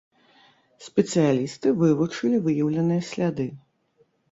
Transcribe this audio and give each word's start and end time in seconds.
Спецыялісты 0.85 1.67
вывучылі 1.83 2.41
выяўленыя 2.49 3.07
сляды. 3.13 3.49